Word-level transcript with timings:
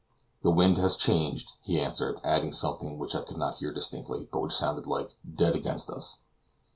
"The 0.41 0.49
wind 0.49 0.77
has 0.77 0.95
changed," 0.97 1.51
he 1.61 1.79
answered, 1.79 2.17
adding 2.23 2.53
something 2.53 2.97
which 2.97 3.13
I 3.13 3.21
could 3.21 3.37
not 3.37 3.57
hear 3.59 3.71
distinctly, 3.71 4.27
but 4.31 4.39
which 4.39 4.55
sounded 4.55 4.87
like 4.87 5.11
"dead 5.35 5.55
against 5.55 5.91
us." 5.91 6.21